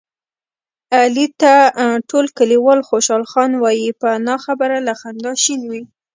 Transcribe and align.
علي 0.99 1.27
ته 1.41 1.53
ټول 2.09 2.25
کلیوال 2.37 2.79
خوشحال 2.89 3.23
خان 3.31 3.51
وایي، 3.57 3.89
په 4.01 4.09
نه 4.27 4.35
خبره 4.45 4.77
له 4.87 4.93
خندا 4.99 5.31
شین 5.43 5.61
وي. 5.71 5.83